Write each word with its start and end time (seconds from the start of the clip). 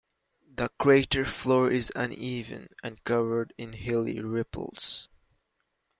The 0.55 0.69
crater 0.79 1.25
floor 1.25 1.69
is 1.69 1.91
uneven 1.95 2.69
and 2.81 3.03
covered 3.03 3.53
in 3.55 3.73
hilly 3.73 4.19
ripples. 4.19 5.07